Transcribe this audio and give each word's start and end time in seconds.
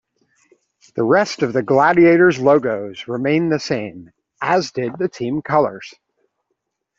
The 0.95 1.03
rest 1.03 1.43
of 1.43 1.53
the 1.53 1.61
Gladiators 1.61 2.39
logos 2.39 3.07
remained 3.07 3.51
the 3.51 3.59
same, 3.59 4.09
as 4.41 4.71
did 4.71 4.93
the 4.97 5.07
team 5.07 5.43
colors. 5.43 5.93